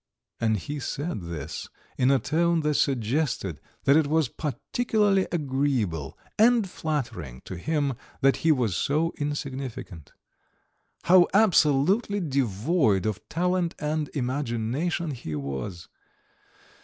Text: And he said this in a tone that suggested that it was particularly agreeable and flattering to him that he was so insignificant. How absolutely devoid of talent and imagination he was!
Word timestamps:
And 0.39 0.57
he 0.57 0.79
said 0.79 1.21
this 1.21 1.69
in 1.95 2.09
a 2.09 2.17
tone 2.17 2.61
that 2.61 2.73
suggested 2.73 3.61
that 3.83 3.95
it 3.95 4.07
was 4.07 4.29
particularly 4.29 5.27
agreeable 5.31 6.17
and 6.39 6.67
flattering 6.67 7.41
to 7.45 7.55
him 7.55 7.93
that 8.21 8.37
he 8.37 8.51
was 8.51 8.75
so 8.75 9.13
insignificant. 9.19 10.11
How 11.03 11.27
absolutely 11.35 12.19
devoid 12.19 13.05
of 13.05 13.21
talent 13.29 13.75
and 13.77 14.09
imagination 14.15 15.11
he 15.11 15.35
was! 15.35 15.87